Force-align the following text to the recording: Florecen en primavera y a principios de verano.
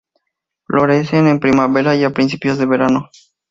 Florecen 0.65 1.27
en 1.27 1.39
primavera 1.39 1.95
y 1.95 2.03
a 2.05 2.09
principios 2.09 2.57
de 2.57 2.65
verano. 2.65 3.11